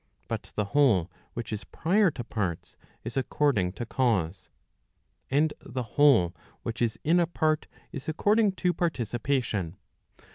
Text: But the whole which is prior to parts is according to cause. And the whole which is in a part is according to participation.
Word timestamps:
But 0.27 0.51
the 0.55 0.65
whole 0.73 1.11
which 1.35 1.53
is 1.53 1.63
prior 1.63 2.09
to 2.09 2.23
parts 2.23 2.75
is 3.03 3.15
according 3.15 3.73
to 3.73 3.85
cause. 3.85 4.49
And 5.29 5.53
the 5.59 5.83
whole 5.93 6.35
which 6.63 6.81
is 6.81 6.97
in 7.03 7.19
a 7.19 7.27
part 7.27 7.67
is 7.91 8.09
according 8.09 8.53
to 8.53 8.73
participation. 8.73 9.77